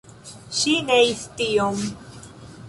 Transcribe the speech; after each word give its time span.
Ŝi 0.59 0.73
neis 0.87 1.21
tion. 1.43 1.85